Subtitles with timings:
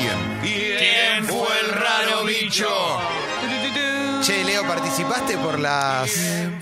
[0.00, 0.40] quién.
[0.78, 2.68] ¿Quién fue el raro bicho?
[4.30, 6.08] Che, Leo, ¿participaste por las,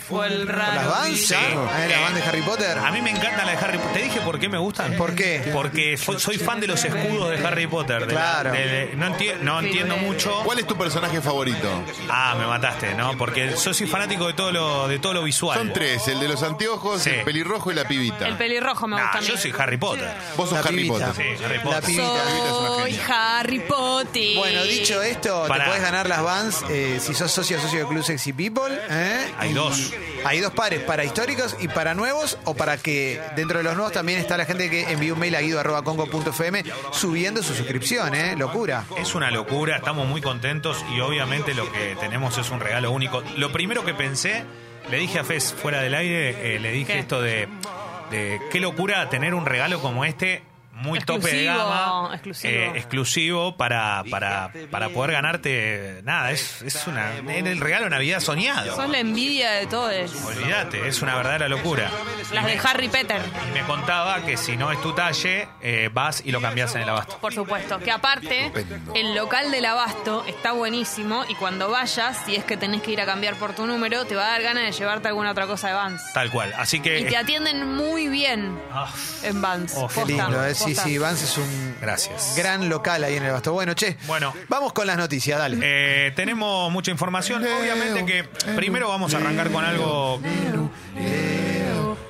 [0.09, 0.75] Fue el por raro.
[0.75, 1.11] las vans?
[1.11, 1.37] bicho.
[1.37, 2.79] Ah, ¿Las vans de Harry Potter?
[2.79, 3.93] A mí me encanta la de Harry Potter.
[3.93, 4.95] ¿Te dije por qué me gustan?
[4.95, 5.51] ¿Por qué?
[5.53, 8.07] Porque soy fan de los escudos de Harry Potter.
[8.07, 8.53] de la- Claro.
[8.53, 10.41] de- de- no, enti- no entiendo mucho.
[10.45, 11.69] ¿Cuál es tu personaje favorito?
[12.09, 13.19] Ah, me mataste, ¿no?
[13.19, 15.59] Porque yo soy fanático de todo lo, de todo lo visual.
[15.59, 17.11] Son tres, el de los anteojos, Sí.
[17.11, 18.27] el pelirrojo y la pibita.
[18.27, 20.11] El pelirrojo me Nah, gusta yo soy Harry Potter.
[20.39, 21.09] Vos sos La Harry pibita.
[21.09, 21.37] Potter.
[21.37, 21.83] Sí, Harry La Potter.
[21.85, 22.03] pibita.
[22.29, 23.39] es una Soy genia.
[23.39, 24.37] Harry Potter.
[24.39, 28.03] Bueno, dicho esto, te podés ganar las vans eh, si sos socio socio del Club
[28.03, 28.75] Sexy People.
[28.91, 29.33] ¿eh?
[29.39, 29.93] Hay dos.
[30.25, 33.93] Hay dos pares, para históricos y para nuevos, o para que dentro de los nuevos
[33.93, 38.35] también está la gente que envió un mail a guido.congo.fm subiendo su suscripción, ¿eh?
[38.37, 38.85] Locura.
[38.97, 43.23] Es una locura, estamos muy contentos y obviamente lo que tenemos es un regalo único.
[43.37, 44.45] Lo primero que pensé,
[44.91, 46.99] le dije a Fez fuera del aire, eh, le dije ¿Qué?
[46.99, 47.49] esto de,
[48.11, 50.43] de qué locura tener un regalo como este,
[50.79, 52.53] muy tope de Exclusivo, gama, exclusivo.
[52.53, 56.01] eh, exclusivo para, para, para poder ganarte.
[56.05, 58.75] Nada, es, es una, es el regalo de Navidad soñado.
[58.77, 60.15] Sos la envidia de todos.
[60.25, 61.91] Olvídate, es una verdadera locura.
[62.33, 66.23] Las de Harry Potter, Y me contaba que si no es tu talle, eh, vas
[66.25, 67.19] y lo cambias en el abasto.
[67.19, 67.79] por supuesto.
[67.79, 68.93] Que aparte, Estupendo.
[68.95, 73.01] el local del abasto está buenísimo y cuando vayas, si es que tenés que ir
[73.01, 75.69] a cambiar por tu número, te va a dar ganas de llevarte alguna otra cosa
[75.69, 76.03] de Vans.
[76.13, 76.53] Tal cual.
[76.59, 77.01] Así que.
[77.01, 78.89] Y te atienden muy bien Ah,
[79.23, 79.73] en Vans.
[79.77, 80.68] Oh, qué.
[80.69, 80.89] Sí, posta.
[80.89, 82.35] sí, Vans es un gracias.
[82.37, 83.53] gran local ahí en el Basto.
[83.53, 84.35] Bueno, che, Bueno.
[84.49, 85.59] vamos con las noticias, dale.
[85.63, 87.45] Eh, tenemos mucha información.
[87.61, 88.25] Obviamente que
[88.57, 90.21] primero vamos a arrancar con algo.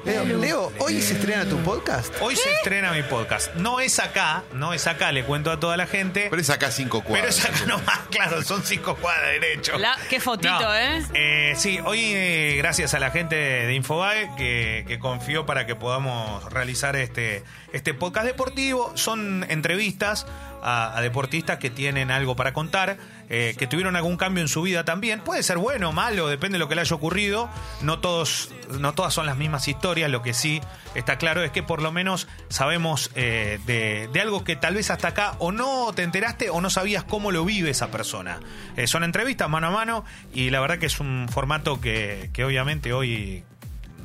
[0.09, 2.14] Leo, Leo, ¿hoy se estrena tu podcast?
[2.23, 3.55] Hoy se estrena mi podcast.
[3.56, 6.28] No es acá, no es acá, le cuento a toda la gente.
[6.31, 7.39] Pero es acá cinco Pero cuadras.
[7.39, 9.77] es acá nomás, claro, son cinco cuadras derecho.
[9.77, 11.03] La- qué fotito, ¿eh?
[11.12, 15.75] Eh, Sí, hoy eh, gracias a la gente de Infobae que, que confió para que
[15.77, 17.43] podamos realizar este,
[17.75, 18.93] este podcast deportivo.
[18.97, 20.27] Son entrevistas
[20.62, 22.97] a, deportistas que tienen algo para contar,
[23.28, 25.20] eh, que tuvieron algún cambio en su vida también.
[25.20, 27.49] Puede ser bueno o malo, depende de lo que le haya ocurrido.
[27.83, 30.10] No, todos, no todas son las mismas historias.
[30.10, 30.60] Lo que sí
[30.94, 34.91] está claro es que por lo menos sabemos eh, de, de algo que tal vez
[34.91, 38.41] hasta acá o no te enteraste o no sabías cómo lo vive esa persona.
[38.77, 42.44] Eh, son entrevistas mano a mano y la verdad que es un formato que, que
[42.44, 43.44] obviamente hoy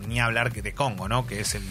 [0.07, 1.25] ni hablar que de Congo, ¿no?
[1.25, 1.63] Que es el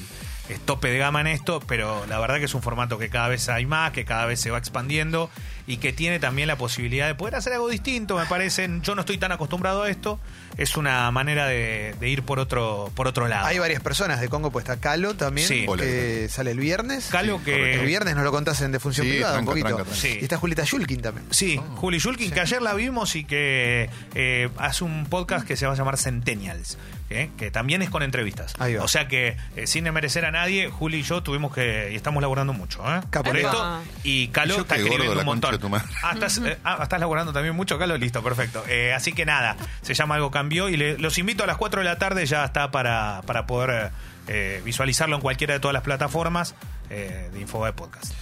[0.52, 3.28] es tope de gama en esto, pero la verdad que es un formato que cada
[3.28, 5.30] vez hay más, que cada vez se va expandiendo
[5.66, 8.68] y que tiene también la posibilidad de poder hacer algo distinto, me parece.
[8.82, 10.18] Yo no estoy tan acostumbrado a esto,
[10.56, 13.46] es una manera de, de ir por otro por otro lado.
[13.46, 15.66] Hay varias personas de Congo, pues está Calo también, Sí.
[15.78, 17.08] que sale el viernes.
[17.10, 19.66] Calo Sí, que El viernes nos lo contás en Defunción Sí, Privada un poquito.
[19.68, 20.00] tranca, tranca.
[20.00, 20.18] Sí.
[20.20, 21.26] Y está Julita Yulkin también.
[21.30, 25.66] Sí, Juli Shulkin, que ayer la vimos y que eh, hace un podcast que se
[25.66, 26.76] va a llamar Centennials,
[27.10, 27.30] ¿eh?
[27.38, 28.54] que también es con entrevistas.
[28.58, 28.84] Ahí va.
[28.84, 32.20] O sea que, eh, sin desmerecer a nadie, Juli y yo tuvimos que, y estamos
[32.22, 33.00] laburando mucho, ¿eh?
[33.10, 33.30] Capo.
[33.30, 35.51] Por esto, y Calo Yo está escribiendo un montón.
[35.52, 35.86] De tu madre.
[36.02, 38.64] Ah, estás, eh, ah, estás laburando también mucho, Calo, listo, perfecto.
[38.68, 41.80] Eh, así que nada, se llama Algo Cambió y le- los invito a las 4
[41.80, 43.90] de la tarde, ya está para, para poder
[44.28, 46.54] eh, visualizarlo en cualquiera de todas las plataformas
[46.90, 48.12] eh, de Infobae Podcast.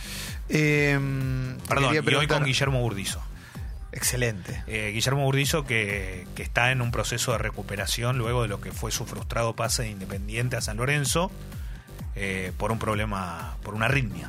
[0.48, 0.98] Eh,
[1.68, 3.22] Perdón, y hoy con Guillermo Burdizo.
[3.92, 4.62] Excelente.
[4.68, 8.70] Eh, Guillermo Burdizo que, que está en un proceso de recuperación luego de lo que
[8.72, 11.30] fue su frustrado pase de Independiente a San Lorenzo
[12.14, 14.28] eh, por un problema, por una arritmia.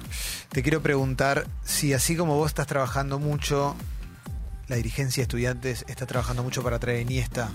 [0.49, 3.75] Te quiero preguntar si así como vos estás trabajando mucho,
[4.67, 7.49] la dirigencia de estudiantes está trabajando mucho para traer a Iniesta,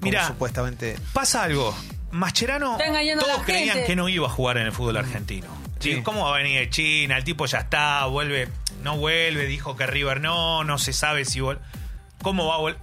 [0.00, 0.96] Mira, supuestamente...
[1.12, 1.74] Pasa algo.
[2.10, 3.86] Mascherano, todos la creían gente.
[3.86, 5.46] que no iba a jugar en el fútbol argentino.
[5.80, 5.94] Sí.
[5.94, 7.16] Sí, ¿Cómo va a venir de China?
[7.16, 8.48] El tipo ya está, vuelve,
[8.82, 11.62] no vuelve, dijo que River no, no se sabe si vuelve.
[12.22, 12.80] ¿Cómo va a volver?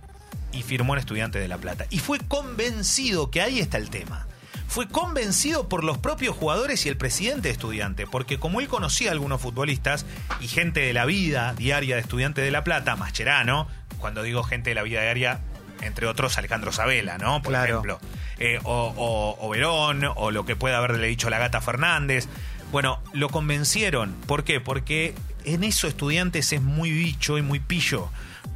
[0.52, 1.86] Y firmó en Estudiante de La Plata.
[1.90, 4.26] Y fue convencido, que ahí está el tema.
[4.69, 9.09] Fue convencido por los propios jugadores y el presidente de Estudiante, porque como él conocía
[9.09, 10.06] a algunos futbolistas
[10.40, 14.69] y gente de la vida diaria de Estudiante de La Plata, Mascherano, cuando digo gente
[14.69, 15.40] de la vida diaria,
[15.81, 17.41] entre otros Alejandro Sabela, ¿no?
[17.41, 17.66] Por Claro.
[17.72, 18.00] ejemplo.
[18.38, 22.28] Eh, o, o- o Verón, o lo que puede haberle dicho la gata Fernández.
[22.72, 24.13] Bueno, lo convencieron.
[24.28, 24.62] ¿Por qué?
[24.62, 25.16] Porque
[25.46, 28.10] en eso estudiantes es muy bicho y muy pillo.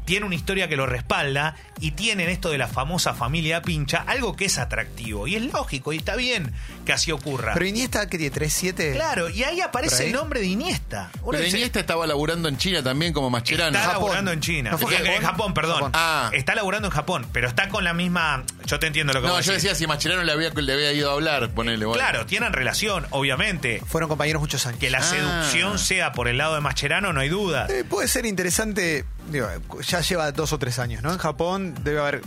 [0.05, 4.35] Tiene una historia que lo respalda y tienen esto de la famosa familia pincha, algo
[4.35, 5.27] que es atractivo.
[5.27, 6.51] Y es lógico y está bien
[6.85, 7.53] que así ocurra.
[7.53, 8.35] Pero Iniesta, ¿qué tiene?
[8.35, 8.93] ¿3-7?
[8.93, 10.09] claro, y ahí ¿Por aparece ahí?
[10.09, 11.09] el nombre de Iniesta.
[11.21, 13.77] Uno Pero dice, Iniesta estaba laburando en China también como Mascherano.
[13.77, 14.01] Está Japón.
[14.03, 14.71] laburando en China.
[14.71, 14.93] ¿No Japón?
[14.93, 15.75] en Japón, perdón.
[15.75, 15.91] Japón.
[15.93, 16.29] Ah.
[16.33, 18.43] Está laburando en Japón, pero está con la misma.
[18.65, 20.91] Yo te entiendo lo que No, vos yo decía si Mascherano le había, le había
[20.91, 21.85] ido a hablar, ponele.
[21.85, 21.97] bueno.
[22.03, 23.81] Claro, tienen relación, obviamente.
[23.87, 24.79] Fueron compañeros muchos años.
[24.79, 25.01] Que la Ah.
[25.03, 27.67] seducción sea por el lado de Mascherano, no hay duda.
[27.69, 29.47] Eh, puede ser interesante, digo,
[29.81, 31.11] ya lleva dos o tres años, ¿no?
[31.11, 32.21] En Japón debe haber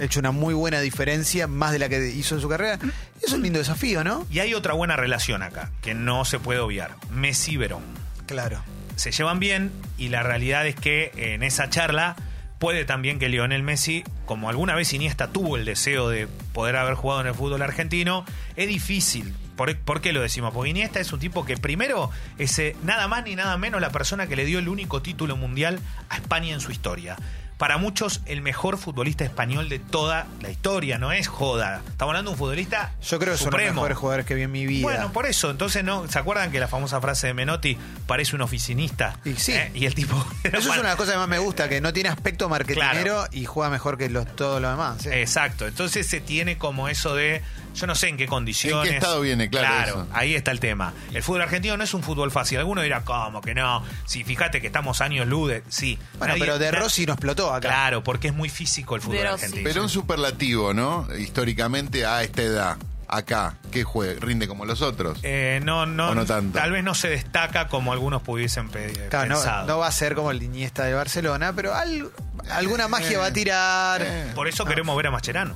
[0.00, 2.78] hecho una muy buena diferencia, más de la que hizo en su carrera.
[3.22, 4.26] Es un lindo desafío, ¿no?
[4.30, 6.96] Y hay otra buena relación acá, que no se puede obviar.
[7.10, 7.82] Messi-Verón.
[8.26, 8.62] Claro.
[8.96, 12.16] se llevan bien y la realidad es que en esa charla
[12.62, 16.94] puede también que Lionel Messi, como alguna vez Iniesta tuvo el deseo de poder haber
[16.94, 18.24] jugado en el fútbol argentino,
[18.54, 19.34] es difícil.
[19.56, 20.54] ¿Por, qué lo decimos?
[20.54, 23.90] Porque Iniesta es un tipo que primero es eh, nada más ni nada menos la
[23.90, 27.16] persona que le dio el único título mundial a España en su historia.
[27.62, 31.80] Para muchos, el mejor futbolista español de toda la historia, no es joda.
[31.90, 33.74] Estamos hablando de un futbolista Yo creo que son los supremo.
[33.74, 34.82] mejores jugadores que vi en mi vida.
[34.82, 37.78] Bueno, por eso, entonces no, ¿se acuerdan que la famosa frase de Menotti
[38.08, 39.16] parece un oficinista?
[39.24, 39.52] Y sí.
[39.52, 39.70] ¿Eh?
[39.74, 40.16] Y el tipo.
[40.42, 43.00] Eso es una de las cosas que más me gusta, que no tiene aspecto marketinero
[43.02, 43.24] Claro.
[43.30, 45.00] y juega mejor que los, todo lo demás.
[45.00, 45.10] sí.
[45.12, 45.68] Exacto.
[45.68, 47.42] Entonces se tiene como eso de.
[47.74, 48.86] Yo no sé en qué condiciones.
[48.86, 49.48] ¿En qué estado viene?
[49.50, 50.06] Claro, eso.
[50.12, 50.92] ahí está el tema.
[51.12, 52.58] El fútbol argentino no es un fútbol fácil.
[52.58, 53.82] Alguno dirá, ¿cómo que no?
[54.06, 55.62] Si fíjate que estamos años lude.
[55.68, 55.98] Sí.
[56.18, 57.68] bueno, Nadie- pero De Rossi nos explotó acá.
[57.68, 59.62] Claro, porque es muy físico el fútbol argentino.
[59.64, 61.08] Pero un superlativo, ¿no?
[61.18, 62.76] Históricamente a esta edad,
[63.08, 64.20] acá, ¿qué juega?
[64.20, 65.18] ¿Rinde como los otros?
[65.22, 66.58] Eh, no, no, ¿O no tanto?
[66.58, 70.30] Tal vez no se destaca como algunos pudiesen pe- Claro, no, va a ser como
[70.30, 72.10] el Iniesta de Barcelona, pero al-
[72.50, 74.02] alguna magia va a tirar.
[74.02, 74.32] eh.
[74.34, 75.54] Por eso queremos ver a Mascherano.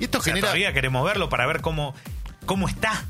[0.00, 0.48] Y esto O sea, genera.
[0.48, 1.94] todavía queremos verlo para ver cómo,
[2.46, 3.04] cómo está.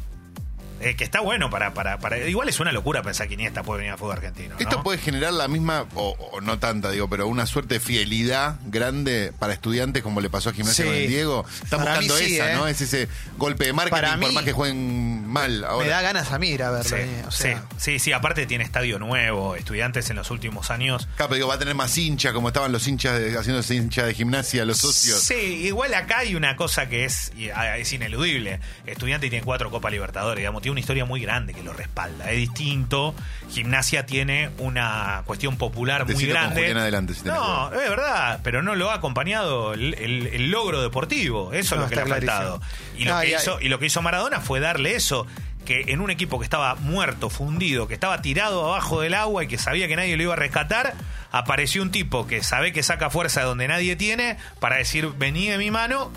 [0.80, 2.16] Eh, que está bueno para, para, para.
[2.18, 4.54] Igual es una locura pensar que Iniesta puede venir al fútbol argentino.
[4.54, 4.60] ¿no?
[4.60, 8.56] Esto puede generar la misma, o, o no tanta, digo, pero una suerte de fidelidad
[8.64, 10.88] grande para estudiantes como le pasó a Gimnasia Sí.
[10.90, 11.44] con el Diego.
[11.62, 12.54] Están Para buscando mí sí, esa, ¿eh?
[12.56, 12.66] ¿no?
[12.66, 15.84] Es ese golpe de marketing, Para por más que jueguen mal ahora.
[15.84, 16.88] Me da ganas a mí ir a verlo.
[16.88, 20.70] Sí, eh, o sea, sí, sí, sí, aparte tiene estadio nuevo, estudiantes en los últimos
[20.70, 21.06] años.
[21.16, 24.06] Claro, pero digo, va a tener más hincha, como estaban los hinchas de- haciéndose hincha
[24.06, 25.20] de gimnasia, los socios.
[25.20, 28.60] Sí, igual acá hay una cosa que es, ah, es ineludible.
[28.86, 32.30] Estudiante tiene cuatro Copas Libertadores, digamos, tiene una historia muy grande que lo respalda.
[32.30, 33.14] Es distinto.
[33.50, 36.70] Gimnasia tiene una cuestión popular muy Decilo grande.
[36.72, 41.52] Adelante, si no, es verdad, pero no lo ha acompañado el, el- el logro deportivo.
[41.52, 42.62] Eso No, es lo que le ha está faltado.
[42.96, 45.26] Y lo, que hizo, y lo que hizo Maradona fue darle eso.
[45.64, 49.46] Que en un equipo que estaba muerto, fundido, que estaba tirado abajo del agua y
[49.46, 50.94] que sabía que nadie lo iba a rescatar,
[51.32, 55.48] apareció un tipo que sabe que saca fuerza de donde nadie tiene para decir, vení
[55.48, 56.10] de mi mano,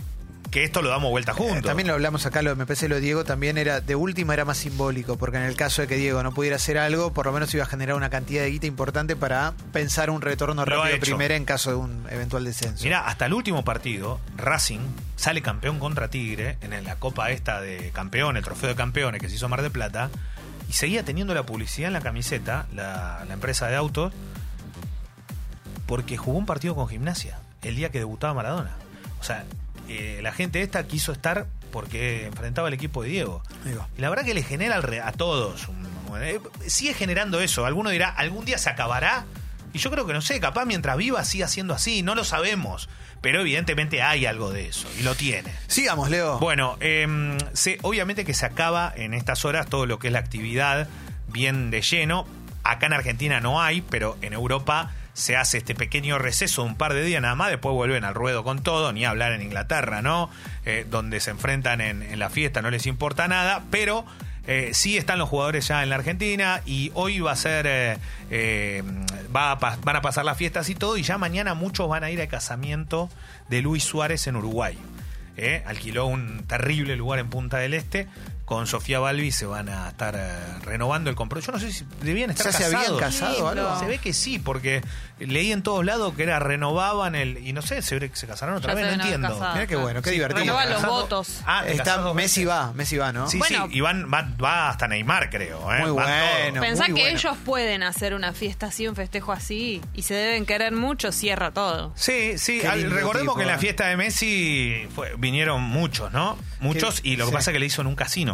[0.53, 1.63] que esto lo damos vuelta eh, juntos.
[1.63, 4.45] También lo hablamos acá, lo, me parece lo de Diego también era, de última era
[4.45, 7.31] más simbólico, porque en el caso de que Diego no pudiera hacer algo, por lo
[7.31, 10.99] menos iba a generar una cantidad de guita importante para pensar un retorno Lo rápido
[10.99, 12.83] primera en caso de un eventual descenso.
[12.83, 14.81] Mirá, hasta el último partido, Racing
[15.15, 19.29] sale campeón contra Tigre en la copa esta de campeón, el trofeo de campeones que
[19.29, 20.11] se hizo Mar de Plata,
[20.69, 24.13] y seguía teniendo la publicidad en la camiseta, la, la empresa de autos,
[25.87, 28.75] porque jugó un partido con gimnasia el día que debutaba Maradona.
[29.19, 29.45] O sea,
[29.89, 33.41] eh, la gente esta quiso estar porque enfrentaba al equipo de Diego.
[33.65, 33.87] Digo.
[33.97, 35.67] Y la verdad que le genera al re- a todos.
[36.21, 37.65] eh, sigue generando eso.
[37.65, 39.25] Alguno dirá, ¿algún día se acabará?
[39.73, 42.89] Y yo creo que no sé, capaz mientras viva siga siendo así, no lo sabemos.
[43.21, 45.51] Pero evidentemente hay algo de eso, y lo tiene.
[45.67, 46.37] Sigamos, Leo.
[46.39, 50.19] Bueno, em, se- obviamente que se acaba en estas horas todo lo que es la
[50.19, 50.87] actividad
[51.29, 52.27] bien de lleno.
[52.63, 56.93] Acá en Argentina no hay, pero en Europa se hace este pequeño receso un par
[56.93, 60.29] de días nada más, después vuelven al ruedo con todo, ni hablar en Inglaterra, ¿no?
[60.65, 64.05] Eh, donde se enfrentan en, la fiesta, no les importa nada, pero
[64.47, 67.99] eh, sí están los jugadores ya en la Argentina y hoy va a ser,
[68.29, 68.83] eh,
[69.35, 72.19] va van a pasar las fiestas y todo, y ya mañana muchos van a ir
[72.19, 73.09] al casamiento
[73.49, 74.77] de Luis Suárez en Uruguay.
[75.65, 78.07] alquiló un terrible lugar en Punta del Este.
[78.45, 81.47] Con Sofía Balbi se van a estar eh, renovando el compromiso.
[81.53, 82.99] Yo no sé si debían estar ¿Ya se habían casados.
[82.99, 83.79] casado o algo?
[83.79, 84.81] Se ve que sí, porque
[85.17, 87.37] leí en todos lados que era renovaban el.
[87.37, 89.29] Y no sé, se, ve que se casaron otra Ya vez, no entiendo.
[89.29, 89.53] casado.
[89.53, 90.41] Mirá qué bueno, qué Sí, divertido.
[90.41, 91.39] Renovan los Casado- votos.
[91.45, 93.29] Ah, Está, casados Messi va, Messi va, ¿no?
[93.29, 93.67] Sí, Bueno.
[93.69, 95.73] sí, y van, va, va hasta Neymar, creo.
[95.73, 95.79] ¿eh?
[95.79, 96.61] Muy bueno.
[96.61, 97.17] Pensá muy que bueno.
[97.17, 101.51] ellos pueden hacer una fiesta así, un festejo así, y se deben querer mucho, cierra
[101.51, 101.93] todo.
[101.95, 102.61] Sí, sí.
[102.65, 103.59] Al- recordemos tipo, que en la eh.
[103.59, 106.37] fiesta de Messi fue- vinieron muchos, ¿no?
[106.59, 107.35] Muchos, Qué- y lo que sí.
[107.35, 108.33] pasa es que le hizo en un casino.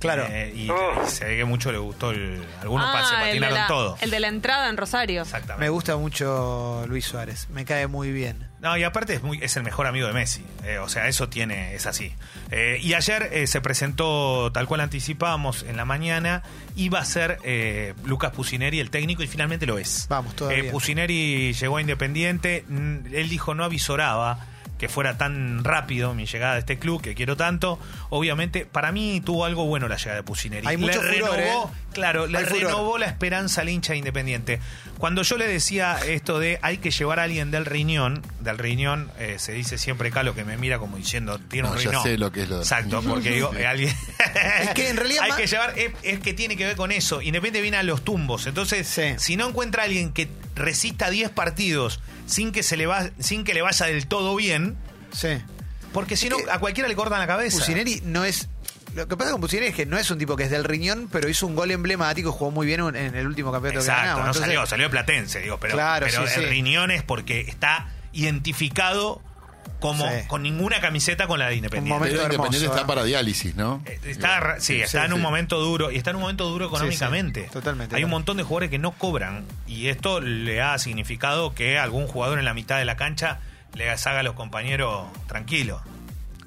[0.00, 0.26] Claro.
[0.28, 0.68] Eh, y
[1.08, 2.42] se ve que mucho le gustó el.
[2.60, 3.96] Algunos Ah, el de, patinaron la, todo.
[4.00, 5.22] el de la entrada en Rosario.
[5.22, 5.60] Exactamente.
[5.60, 8.48] Me gusta mucho Luis Suárez, me cae muy bien.
[8.60, 10.44] No, y aparte es, muy, es el mejor amigo de Messi.
[10.64, 12.12] Eh, o sea, eso tiene, es así.
[12.50, 16.42] Eh, y ayer eh, se presentó, tal cual anticipábamos en la mañana,
[16.76, 20.06] iba a ser eh, Lucas Pusineri el técnico y finalmente lo es.
[20.10, 20.64] Vamos, todavía.
[20.64, 24.46] Eh, Pusineri llegó a Independiente, él dijo no avisoraba
[24.80, 27.78] que fuera tan rápido mi llegada a este club que quiero tanto.
[28.08, 30.66] Obviamente, para mí tuvo algo bueno la llegada de Pusineri.
[30.66, 31.78] Hay Le mucho furor, renovó, ¿eh?
[31.92, 32.62] claro, le Hay furor.
[32.64, 34.58] renovó la esperanza al hincha de Independiente.
[34.98, 39.10] Cuando yo le decía esto de hay que llevar a alguien del riñón, del riñón
[39.18, 41.90] eh, se dice siempre acá lo que me mira como diciendo tiene No, un ya
[41.90, 42.02] riñón.
[42.02, 43.94] sé lo que es lo del Exacto, porque digo, eh, alguien
[44.62, 47.20] Es que en realidad hay que llevar es, es que tiene que ver con eso.
[47.20, 48.46] Independiente viene a los tumbos.
[48.46, 49.14] Entonces, Sí.
[49.18, 53.44] si no encuentra a alguien que resista 10 partidos sin que se le va sin
[53.44, 54.76] que le vaya del todo bien,
[55.12, 55.28] Sí.
[55.92, 57.58] porque si no que a cualquiera le cortan la cabeza.
[57.58, 58.48] Pusineri no es
[58.94, 61.08] Lo que pasa con Pusineri es que no es un tipo que es del riñón,
[61.12, 64.24] pero hizo un gol emblemático, jugó muy bien en el último campeonato que Exacto, ganamos.
[64.24, 66.50] no Entonces, salió, salió de Platense, digo, pero, Claro, pero sí, el sí.
[66.50, 69.22] riñón es porque está identificado
[69.80, 70.26] como Sí.
[70.28, 71.98] con ninguna camiseta con la de Independiente.
[71.98, 72.94] momento Pero Independiente hermoso, está ¿eh?
[72.94, 73.82] para diálisis, ¿no?
[73.86, 75.22] Eh, Está, sí, está sí, en un sí.
[75.24, 77.40] momento duro y está en un momento duro económicamente.
[77.40, 77.96] Sí, sí, totalmente.
[77.96, 82.06] Hay un montón de jugadores que no cobran y esto le ha significado que algún
[82.06, 83.40] jugador en la mitad de la cancha
[83.74, 85.80] le haga a los compañeros tranquilos,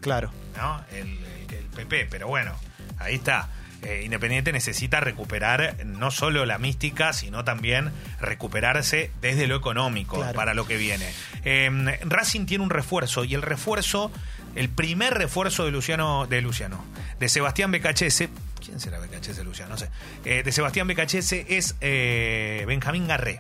[0.02, 0.32] Claro.
[0.58, 0.82] ¿no?
[0.92, 2.54] El, el, el PP, pero bueno,
[3.00, 3.50] ahí está.
[3.84, 10.34] Eh, Independiente necesita recuperar no solo la mística, sino también recuperarse desde lo económico Claro.
[10.34, 11.12] para lo que viene.
[11.44, 11.70] Eh,
[12.04, 14.12] Racing tiene un refuerzo y el refuerzo,
[14.56, 16.84] el primer refuerzo de Luciano, de Luciano,
[17.20, 18.30] de Sebastián Becachese,
[18.64, 19.72] ¿quién será Becachese Luciano?
[19.72, 19.90] No sé.
[20.26, 23.40] Eh, de Sebastián Becachese es eh, Benjamín Garré.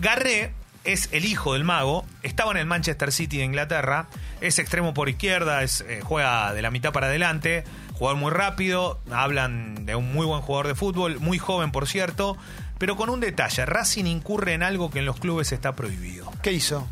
[0.00, 0.52] Garré
[0.86, 4.06] es el hijo del mago, estaba en el Manchester City de Inglaterra,
[4.40, 7.64] es extremo por izquierda, es, eh, juega de la mitad para adelante,
[7.94, 12.36] jugador muy rápido, hablan de un muy buen jugador de fútbol, muy joven por cierto,
[12.78, 16.30] pero con un detalle, Racing incurre en algo que en los clubes está prohibido.
[16.42, 16.86] ¿Qué hizo?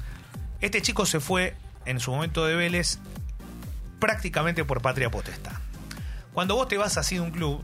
[0.61, 1.55] Este chico se fue
[1.87, 2.99] en su momento de Vélez
[4.01, 5.53] prácticamente por patria potestad.
[6.33, 7.63] Cuando vos te vas así de un club,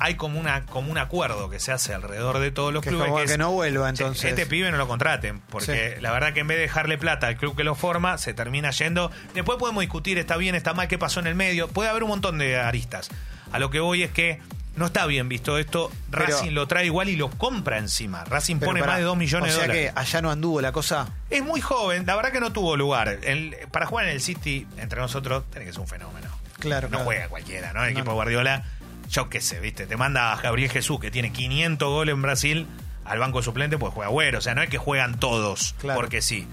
[0.00, 3.06] hay como, una, como un acuerdo que se hace alrededor de todos los Que clubes.
[3.06, 4.24] como que que es, no vuelva, "Che, entonces".
[4.30, 7.36] Este pibe no lo contraten, porque la verdad que en vez de dejarle plata al
[7.36, 9.10] club que lo forma, se termina yendo.
[9.34, 11.68] Después podemos discutir, está bien, está mal, qué pasó en el medio.
[11.68, 13.08] Puede haber un montón de aristas.
[13.52, 14.40] A lo que voy es que
[14.76, 15.90] no está bien visto esto.
[16.10, 18.24] Pero- Racing lo trae igual y lo compra encima.
[18.24, 19.92] Racing pone más de 2 millones o sea de dólares.
[19.94, 21.08] que allá no anduvo la cosa.
[21.28, 23.18] Es muy joven, la verdad que no tuvo lugar.
[23.22, 26.28] El- para jugar en el City, entre nosotros, tiene que ser un fenómeno.
[26.60, 27.04] Claro, No claro.
[27.04, 27.80] juega cualquiera, ¿no?
[27.84, 28.14] El No, equipo no.
[28.14, 28.64] Guardiola,
[29.10, 29.86] yo qué sé, ¿viste?
[29.86, 32.66] Te manda a Gabriel Jesús, que tiene 500 goles en Brasil,
[33.04, 34.38] al banco suplente, pues juega güero.
[34.38, 35.98] O sea, no es que juegan todos, Claro.
[36.00, 36.46] porque sí.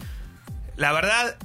[0.76, 1.36] La verdad,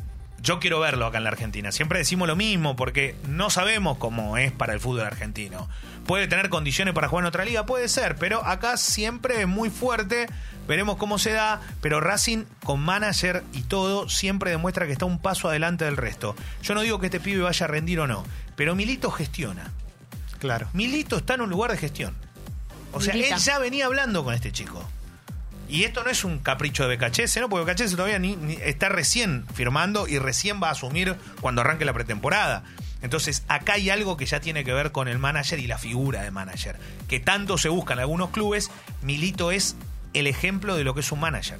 [0.41, 1.71] yo quiero verlo acá en la Argentina.
[1.73, 5.69] Siempre decimos lo mismo, porque no sabemos cómo es para el fútbol argentino.
[6.07, 9.71] Puede tener condiciones para jugar en otra liga, puede ser, pero acá siempre es muy
[9.71, 10.27] fuerte.
[10.67, 15.21] Veremos cómo se da, pero Racing con manager y todo siempre demuestra que está un
[15.21, 16.35] paso adelante del resto.
[16.63, 18.25] Yo no digo que este pibe vaya a rendir o no,
[18.57, 19.71] pero Milito gestiona.
[20.43, 20.69] Claro.
[20.73, 22.17] Milito está en un lugar de gestión.
[22.93, 23.37] O sea, Milita.
[23.37, 24.85] él ya venía hablando con este chico.
[25.69, 27.49] Y esto no es un capricho de Becachese, ¿no?
[27.49, 31.85] Porque Becachese todavía ni, ni- está recién firmando y recién va a asumir cuando arranque
[31.85, 32.65] la pretemporada.
[33.03, 36.23] Entonces, acá hay algo que ya tiene que ver con el manager y la figura
[36.23, 36.77] de manager.
[37.09, 38.69] Que tanto se busca en algunos clubes,
[39.01, 39.77] Milito es
[40.13, 41.59] el ejemplo de lo que es un manager.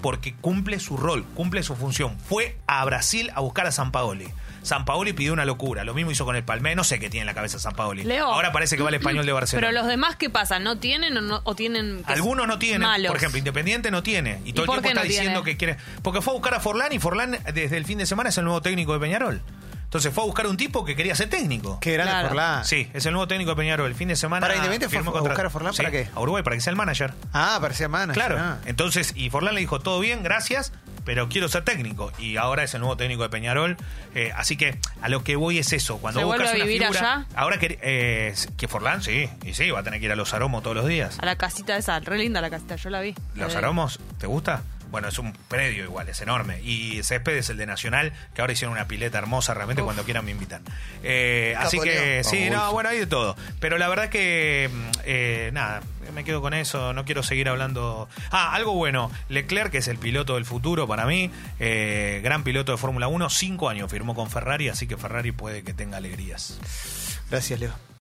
[0.00, 2.16] Porque cumple su rol, cumple su función.
[2.20, 4.28] Fue a Brasil a buscar a San Paoli.
[4.62, 5.84] San Paoli pidió una locura.
[5.84, 6.76] Lo mismo hizo con el Palmeiras.
[6.76, 8.04] No sé qué tiene en la cabeza San Paoli.
[8.04, 8.26] Leo.
[8.26, 9.66] Ahora parece que va el español de Barcelona.
[9.68, 10.58] Pero los demás, ¿qué pasa?
[10.58, 13.08] ¿No tienen o, no, o tienen que Algunos no tienen, malos?
[13.08, 14.40] por ejemplo, Independiente no tiene.
[14.44, 15.52] Y todo el tiempo está no diciendo tiene?
[15.52, 15.76] que quiere.
[16.02, 18.44] Porque fue a buscar a Forlán y Forlán desde el fin de semana es el
[18.44, 19.40] nuevo técnico de Peñarol.
[19.84, 21.78] Entonces fue a buscar un tipo que quería ser técnico.
[21.80, 22.28] Qué grande Claro.
[22.28, 22.64] Forlán.
[22.64, 23.88] Sí, es el nuevo técnico de Peñarol.
[23.88, 24.40] El fin de semana.
[24.40, 25.72] ¿Para Independiente fue a buscar a Forlán?
[25.74, 26.08] Sí, ¿Para qué?
[26.14, 27.12] A Uruguay, para que sea el manager.
[27.32, 28.14] Ah, parecía manager.
[28.14, 28.36] Claro.
[28.38, 28.58] ah.
[28.66, 30.72] Entonces, y Forlán le dijo, todo bien, gracias,
[31.04, 32.12] pero quiero ser técnico.
[32.18, 33.76] Y ahora es el nuevo técnico de Peñarol.
[34.14, 35.98] Eh, así que a lo que voy es eso.
[35.98, 37.26] Cuando ¿Se buscas vuelve a una vivir figura- allá?
[37.34, 40.34] Ahora que, eh, que Forlán, sí, y sí, va a tener que ir a los
[40.34, 41.18] aromos todos los días.
[41.20, 43.14] A la casita esa, re linda la casita, yo la vi.
[43.34, 43.98] ¿Los Eh, aromos?
[44.18, 44.62] ¿Te gusta?
[44.90, 46.60] Bueno, es un predio igual, es enorme.
[46.64, 49.86] Y Césped es el de Nacional, que ahora hicieron una pileta hermosa, realmente Uf.
[49.86, 50.62] cuando quieran me invitan.
[51.04, 53.36] Eh, así que sí, no, bueno, hay de todo.
[53.60, 55.80] Pero la verdad que, mm, eh, nada,
[56.12, 58.08] me quedo con eso, no quiero seguir hablando.
[58.30, 62.72] Ah, algo bueno, Leclerc, que es el piloto del futuro para mí, eh, gran piloto
[62.72, 66.58] de Fórmula 1, cinco años firmó con Ferrari, así que Ferrari puede que tenga alegrías.
[67.30, 67.90] Gracias, Leo.